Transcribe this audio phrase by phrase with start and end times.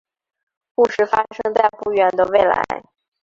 [0.73, 2.59] 故事发生在不远的未来。